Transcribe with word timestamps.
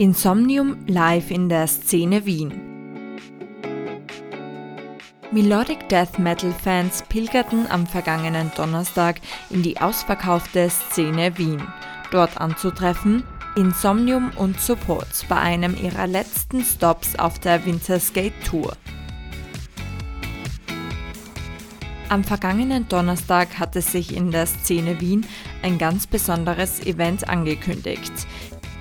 Insomnium 0.00 0.78
live 0.86 1.30
in 1.30 1.50
der 1.50 1.66
Szene 1.66 2.24
Wien. 2.24 2.54
Melodic 5.30 5.90
Death 5.90 6.18
Metal 6.18 6.54
Fans 6.64 7.04
pilgerten 7.10 7.66
am 7.70 7.86
vergangenen 7.86 8.50
Donnerstag 8.56 9.20
in 9.50 9.62
die 9.62 9.78
ausverkaufte 9.78 10.70
Szene 10.70 11.36
Wien. 11.36 11.62
Dort 12.12 12.40
anzutreffen 12.40 13.24
Insomnium 13.56 14.30
und 14.36 14.58
Support 14.58 15.26
bei 15.28 15.36
einem 15.36 15.76
ihrer 15.76 16.06
letzten 16.06 16.64
Stops 16.64 17.18
auf 17.18 17.38
der 17.38 17.66
Winterskate 17.66 18.32
Tour. 18.42 18.74
Am 22.08 22.24
vergangenen 22.24 22.88
Donnerstag 22.88 23.58
hatte 23.58 23.82
sich 23.82 24.16
in 24.16 24.30
der 24.30 24.46
Szene 24.46 24.98
Wien 24.98 25.26
ein 25.62 25.76
ganz 25.76 26.06
besonderes 26.06 26.80
Event 26.80 27.28
angekündigt. 27.28 28.26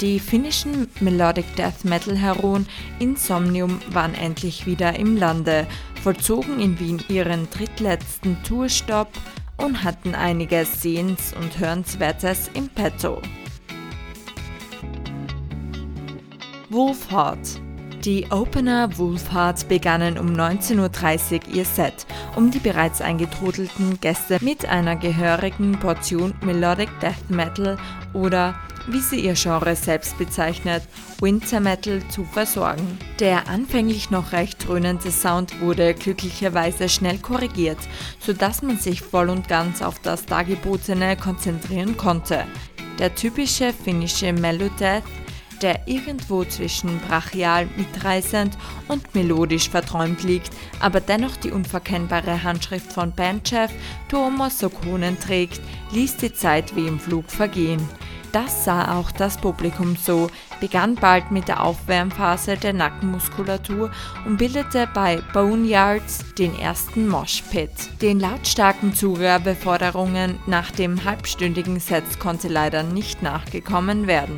Die 0.01 0.19
finnischen 0.21 0.87
Melodic 1.01 1.57
Death 1.57 1.83
Metal 1.83 2.15
Heroen 2.15 2.65
Insomnium 2.99 3.81
waren 3.89 4.13
endlich 4.13 4.65
wieder 4.65 4.97
im 4.97 5.17
Lande, 5.17 5.67
vollzogen 6.01 6.61
in 6.61 6.79
Wien 6.79 7.03
ihren 7.09 7.49
drittletzten 7.49 8.41
Tourstopp 8.43 9.09
und 9.57 9.83
hatten 9.83 10.15
einiges 10.15 10.81
Sehens- 10.81 11.33
und 11.33 11.59
Hörenswertes 11.59 12.49
im 12.53 12.69
Petto. 12.69 13.21
Wolfheart 16.69 17.59
die 18.05 18.27
Opener 18.31 18.97
Wolfheart 18.97 19.67
begannen 19.67 20.17
um 20.17 20.27
19.30 20.27 21.33
Uhr 21.49 21.53
ihr 21.53 21.65
Set, 21.65 22.05
um 22.37 22.49
die 22.49 22.59
bereits 22.59 23.01
eingetrudelten 23.01 23.99
Gäste 23.99 24.37
mit 24.39 24.65
einer 24.65 24.95
gehörigen 24.95 25.73
Portion 25.73 26.33
Melodic 26.41 26.87
Death 27.01 27.29
Metal 27.29 27.77
oder 28.13 28.55
wie 28.91 28.99
sie 28.99 29.19
ihr 29.19 29.33
Genre 29.33 29.75
selbst 29.75 30.17
bezeichnet, 30.17 30.83
Winter 31.19 31.59
Metal 31.59 32.01
zu 32.09 32.23
versorgen. 32.23 32.97
Der 33.19 33.47
anfänglich 33.47 34.09
noch 34.09 34.31
recht 34.31 34.67
dröhnende 34.67 35.11
Sound 35.11 35.61
wurde 35.61 35.93
glücklicherweise 35.93 36.89
schnell 36.89 37.17
korrigiert, 37.17 37.79
sodass 38.19 38.61
man 38.61 38.77
sich 38.77 39.01
voll 39.01 39.29
und 39.29 39.47
ganz 39.47 39.81
auf 39.81 39.99
das 39.99 40.25
Dargebotene 40.25 41.17
konzentrieren 41.17 41.97
konnte. 41.97 42.45
Der 42.99 43.15
typische 43.15 43.73
finnische 43.73 44.33
Melodeath 44.33 45.03
der 45.61 45.87
irgendwo 45.87 46.43
zwischen 46.45 46.99
brachial 46.99 47.67
mitreißend 47.75 48.57
und 48.87 49.13
melodisch 49.13 49.69
verträumt 49.69 50.23
liegt, 50.23 50.51
aber 50.79 51.01
dennoch 51.01 51.35
die 51.37 51.51
unverkennbare 51.51 52.43
Handschrift 52.43 52.93
von 52.93 53.11
Bandchef 53.11 53.71
Thomas 54.07 54.59
Sokonen 54.59 55.19
trägt, 55.19 55.61
ließ 55.91 56.17
die 56.17 56.33
Zeit 56.33 56.75
wie 56.75 56.87
im 56.87 56.99
Flug 56.99 57.29
vergehen. 57.29 57.81
Das 58.31 58.63
sah 58.63 58.99
auch 58.99 59.11
das 59.11 59.37
Publikum 59.37 59.95
so, 59.95 60.29
begann 60.59 60.95
bald 60.95 61.31
mit 61.31 61.47
der 61.47 61.63
Aufwärmphase 61.63 62.57
der 62.57 62.73
Nackenmuskulatur 62.73 63.89
und 64.25 64.37
bildete 64.37 64.87
bei 64.93 65.19
Boneyards 65.33 66.35
den 66.35 66.57
ersten 66.57 67.07
Moshpit. 67.07 67.71
Den 68.01 68.19
lautstarken 68.19 68.93
Zugabeforderungen 68.93 70.37
nach 70.45 70.69
dem 70.69 71.03
halbstündigen 71.03 71.79
Set 71.79 72.19
konnte 72.19 72.49
leider 72.49 72.83
nicht 72.83 73.23
nachgekommen 73.23 74.05
werden. 74.05 74.35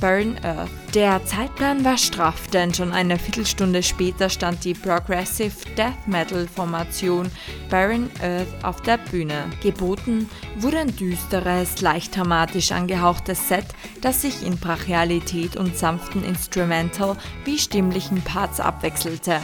Burn 0.00 0.36
Earth. 0.42 0.70
Der 0.94 1.24
Zeitplan 1.24 1.84
war 1.84 1.98
straff, 1.98 2.46
denn 2.48 2.72
schon 2.72 2.92
eine 2.92 3.18
Viertelstunde 3.18 3.82
später 3.82 4.30
stand 4.30 4.64
die 4.64 4.74
Progressive 4.74 5.54
Death 5.76 6.06
Metal 6.06 6.46
Formation 6.46 7.30
Burn 7.68 8.10
Earth 8.22 8.64
auf 8.64 8.80
der 8.82 8.98
Bühne. 8.98 9.44
Geboten 9.62 10.28
wurde 10.56 10.78
ein 10.78 10.96
düsteres, 10.96 11.80
leicht 11.80 12.16
dramatisch 12.16 12.72
angehauchtes 12.72 13.48
Set, 13.48 13.66
das 14.00 14.22
sich 14.22 14.44
in 14.46 14.58
Brachialität 14.58 15.56
und 15.56 15.76
sanften 15.76 16.24
Instrumental 16.24 17.16
wie 17.44 17.58
stimmlichen 17.58 18.22
Parts 18.22 18.60
abwechselte. 18.60 19.40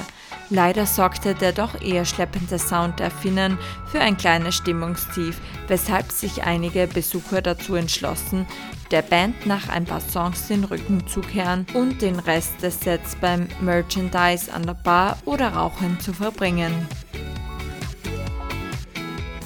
Leider 0.52 0.84
sorgte 0.84 1.34
der 1.34 1.52
doch 1.52 1.80
eher 1.80 2.04
schleppende 2.04 2.58
Sound 2.58 3.00
der 3.00 3.10
Finnen 3.10 3.56
für 3.86 4.00
ein 4.00 4.18
kleines 4.18 4.54
Stimmungstief, 4.56 5.40
weshalb 5.66 6.12
sich 6.12 6.42
einige 6.42 6.86
Besucher 6.86 7.40
dazu 7.40 7.74
entschlossen, 7.74 8.46
der 8.90 9.00
Band 9.00 9.46
nach 9.46 9.70
ein 9.70 9.86
paar 9.86 10.02
Songs 10.02 10.48
den 10.48 10.64
Rücken 10.64 11.06
zu 11.06 11.22
kehren 11.22 11.64
und 11.72 12.02
den 12.02 12.18
Rest 12.18 12.62
des 12.62 12.78
Sets 12.80 13.16
beim 13.16 13.48
Merchandise 13.62 14.52
an 14.52 14.64
der 14.64 14.74
Bar 14.74 15.16
oder 15.24 15.54
Rauchen 15.54 15.98
zu 16.00 16.12
verbringen. 16.12 16.86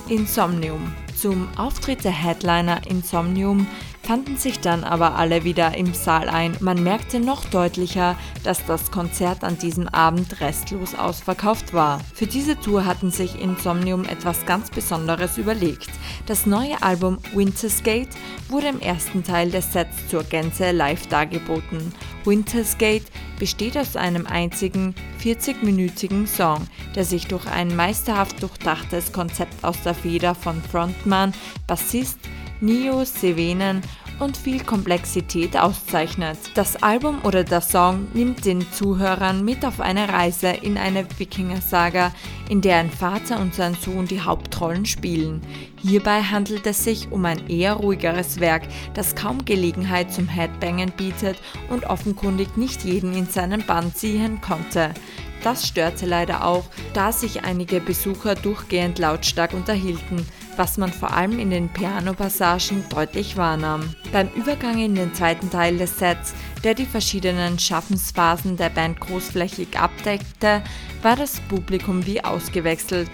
Insomnium. 0.09 0.93
Zum 1.17 1.49
Auftritt 1.56 2.03
der 2.03 2.11
Headliner 2.11 2.81
Insomnium 2.88 3.69
fanden 4.06 4.37
sich 4.37 4.61
dann 4.61 4.84
aber 4.84 5.17
alle 5.17 5.43
wieder 5.43 5.77
im 5.77 5.93
Saal 5.93 6.28
ein. 6.28 6.56
Man 6.61 6.84
merkte 6.84 7.19
noch 7.19 7.44
deutlicher, 7.47 8.17
dass 8.44 8.65
das 8.65 8.93
Konzert 8.93 9.43
an 9.43 9.59
diesem 9.59 9.89
Abend 9.89 10.41
restlos 10.41 10.94
ausverkauft 10.94 11.75
war. 11.75 12.00
Für 12.15 12.28
diese 12.28 12.59
Tour 12.61 12.84
hatten 12.84 13.11
sich 13.11 13.41
Insomnium 13.41 14.05
etwas 14.05 14.47
ganz 14.47 14.71
Besonderes 14.71 15.39
überlegt. 15.39 15.91
Das 16.27 16.47
neue 16.47 16.81
Album 16.83 17.19
Winter's 17.34 17.83
Gate 17.83 18.17
wurde 18.49 18.69
im 18.69 18.81
ersten 18.81 19.25
Teil 19.25 19.50
des 19.50 19.72
Sets 19.72 20.06
zur 20.09 20.23
Gänze 20.23 20.71
live 20.71 21.09
dargeboten. 21.09 21.93
Winter's 22.25 22.78
Gate 22.78 23.11
besteht 23.41 23.77
aus 23.77 23.97
einem 23.97 24.27
einzigen 24.27 24.94
40-minütigen 25.21 26.28
Song, 26.28 26.69
der 26.94 27.05
sich 27.05 27.27
durch 27.27 27.47
ein 27.49 27.75
meisterhaft 27.75 28.41
durchdachtes 28.41 29.12
Konzept 29.12 29.65
aus 29.65 29.83
der 29.83 29.94
Feder 29.94 30.37
von 30.37 30.62
Frontmann, 30.62 31.34
Bassist, 31.67 32.19
Neo 32.61 33.05
Sevenen 33.05 33.83
und 34.19 34.37
viel 34.37 34.62
Komplexität 34.65 35.56
auszeichnet. 35.56 36.39
Das 36.55 36.83
Album 36.83 37.19
oder 37.25 37.44
der 37.44 37.61
Song 37.61 38.06
nimmt 38.15 38.44
den 38.47 38.71
Zuhörern 38.72 39.44
mit 39.44 39.65
auf 39.65 39.81
eine 39.81 40.09
Reise 40.09 40.49
in 40.49 40.78
eine 40.78 41.06
Wikinger-Saga, 41.19 42.12
in 42.49 42.62
der 42.62 42.78
ein 42.78 42.91
Vater 42.91 43.39
und 43.41 43.55
sein 43.55 43.75
Sohn 43.75 44.06
die 44.06 44.22
Hauptrollen 44.22 44.87
spielen. 44.87 45.43
Hierbei 45.83 46.22
handelt 46.22 46.67
es 46.67 46.83
sich 46.83 47.12
um 47.12 47.25
ein 47.27 47.49
eher 47.49 47.75
ruhigeres 47.75 48.41
Werk, 48.41 48.62
das 48.94 49.15
kaum 49.15 49.44
Gelegenheit 49.44 50.12
zum 50.12 50.28
Headbangen 50.28 50.93
bietet 50.93 51.37
und 51.69 51.84
offenkundig 51.84 52.56
nicht 52.56 52.84
jeden 52.84 53.12
in 53.12 53.27
seinen 53.27 53.67
Bann 53.67 53.94
ziehen 53.94 54.41
konnte. 54.41 54.94
Das 55.43 55.69
störte 55.69 56.06
leider 56.06 56.44
auch, 56.44 56.65
da 56.94 57.12
sich 57.12 57.44
einige 57.44 57.81
Besucher 57.81 58.34
durchgehend 58.34 58.99
lautstark 58.99 59.53
unterhielten 59.53 60.27
was 60.56 60.78
man 60.78 60.93
vor 60.93 61.12
allem 61.12 61.39
in 61.39 61.50
den 61.50 61.69
Piano-Passagen 61.69 62.84
deutlich 62.89 63.37
wahrnahm. 63.37 63.94
Beim 64.12 64.28
Übergang 64.34 64.78
in 64.78 64.94
den 64.94 65.15
zweiten 65.15 65.50
Teil 65.50 65.78
des 65.78 65.99
Sets, 65.99 66.34
der 66.65 66.75
die 66.75 66.87
verschiedenen 66.87 67.59
Schaffensphasen 67.59 68.56
der 68.56 68.71
Band 68.71 69.00
großflächig 69.00 69.78
abdeckte, 69.78 70.62
war 71.03 71.17
das 71.17 71.41
Publikum 71.49 72.06
wie 72.06 72.22
ausgewechselt. 72.22 73.11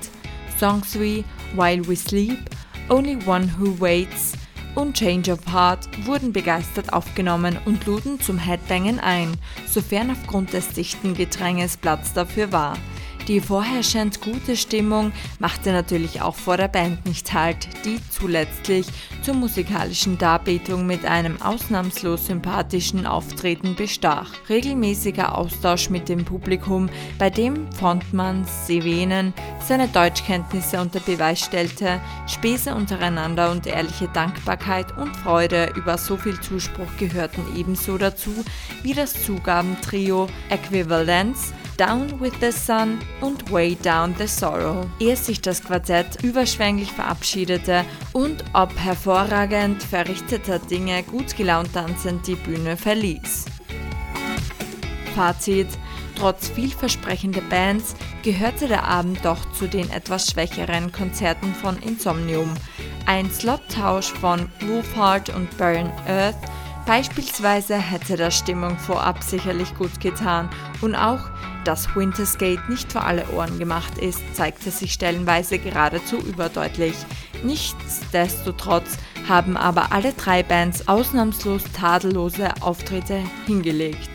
Songs 0.58 0.98
wie 0.98 1.24
While 1.54 1.86
We 1.88 1.96
Sleep, 1.96 2.38
Only 2.88 3.18
One 3.26 3.52
Who 3.58 3.80
Waits 3.80 4.32
und 4.74 4.96
Change 4.96 5.32
of 5.32 5.40
Heart 5.52 6.06
wurden 6.06 6.32
begeistert 6.32 6.92
aufgenommen 6.92 7.58
und 7.64 7.84
luden 7.86 8.20
zum 8.20 8.38
Headbangen 8.38 8.98
ein, 9.00 9.32
sofern 9.66 10.10
aufgrund 10.10 10.52
des 10.52 10.68
dichten 10.68 11.14
Gedränges 11.14 11.76
Platz 11.76 12.12
dafür 12.12 12.52
war. 12.52 12.76
Die 13.28 13.40
vorherrschend 13.40 14.20
gute 14.20 14.56
Stimmung 14.56 15.12
machte 15.38 15.70
natürlich 15.70 16.22
auch 16.22 16.34
vor 16.34 16.56
der 16.56 16.66
Band 16.66 17.06
nicht 17.06 17.32
halt, 17.32 17.68
die 17.84 18.00
zuletztlich 18.10 18.86
zur 19.22 19.34
musikalischen 19.34 20.18
Darbietung 20.18 20.86
mit 20.86 21.04
einem 21.04 21.40
ausnahmslos 21.40 22.26
sympathischen 22.26 23.06
Auftreten 23.06 23.76
bestach. 23.76 24.28
Regelmäßiger 24.48 25.38
Austausch 25.38 25.88
mit 25.88 26.08
dem 26.08 26.24
Publikum, 26.24 26.90
bei 27.16 27.30
dem 27.30 27.70
Frontmann 27.72 28.44
Sevenen 28.66 29.32
seine 29.64 29.86
Deutschkenntnisse 29.86 30.80
unter 30.80 30.98
Beweis 30.98 31.40
stellte, 31.40 32.00
Späße 32.26 32.74
untereinander 32.74 33.52
und 33.52 33.68
ehrliche 33.68 34.08
Dankbarkeit 34.08 34.98
und 34.98 35.16
Freude 35.16 35.72
über 35.76 35.96
so 35.96 36.16
viel 36.16 36.40
Zuspruch 36.40 36.96
gehörten 36.98 37.44
ebenso 37.56 37.98
dazu 37.98 38.44
wie 38.82 38.94
das 38.94 39.24
Zugabentrio 39.24 40.26
Equivalence 40.50 41.52
Down 41.76 42.20
with 42.20 42.34
the 42.40 42.52
Sun 42.52 42.98
und 43.20 43.50
Way 43.50 43.76
Down 43.76 44.14
the 44.18 44.26
Sorrow, 44.26 44.86
ehe 45.00 45.16
sich 45.16 45.40
das 45.40 45.62
Quartett 45.62 46.22
überschwänglich 46.22 46.92
verabschiedete 46.92 47.84
und 48.12 48.44
ob 48.52 48.76
hervorragend 48.78 49.82
verrichteter 49.82 50.58
Dinge 50.58 51.02
gut 51.02 51.36
gelaunt 51.36 51.72
tanzend 51.72 52.26
die 52.26 52.36
Bühne 52.36 52.76
verließ. 52.76 53.46
Fazit 55.14 55.68
Trotz 56.22 56.50
vielversprechender 56.50 57.40
Bands 57.40 57.96
gehörte 58.22 58.68
der 58.68 58.84
Abend 58.84 59.24
doch 59.24 59.50
zu 59.52 59.66
den 59.66 59.90
etwas 59.90 60.30
schwächeren 60.30 60.92
Konzerten 60.92 61.52
von 61.54 61.76
Insomnium. 61.82 62.54
Ein 63.06 63.28
Slottausch 63.30 64.12
von 64.12 64.48
Wolfheart 64.60 65.34
und 65.34 65.56
Burn 65.58 65.90
Earth 66.06 66.36
beispielsweise 66.86 67.76
hätte 67.76 68.16
der 68.16 68.30
Stimmung 68.30 68.78
vorab 68.78 69.22
sicherlich 69.22 69.74
gut 69.74 70.00
getan 70.00 70.48
und 70.80 70.94
auch 70.94 71.30
dass 71.64 71.94
Winterskate 71.94 72.62
nicht 72.68 72.92
für 72.92 73.02
alle 73.02 73.28
Ohren 73.30 73.58
gemacht 73.58 73.98
ist, 73.98 74.20
zeigte 74.34 74.70
sich 74.70 74.92
stellenweise 74.92 75.58
geradezu 75.58 76.16
überdeutlich. 76.16 76.94
Nichtsdestotrotz 77.44 78.98
haben 79.28 79.56
aber 79.56 79.92
alle 79.92 80.12
drei 80.12 80.42
Bands 80.42 80.88
ausnahmslos 80.88 81.62
tadellose 81.72 82.50
Auftritte 82.60 83.22
hingelegt. 83.46 84.11